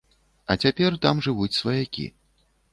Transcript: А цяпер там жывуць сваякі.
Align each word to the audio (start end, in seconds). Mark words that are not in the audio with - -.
А 0.53 0.55
цяпер 0.63 0.97
там 1.05 1.21
жывуць 1.27 1.53
сваякі. 1.61 2.11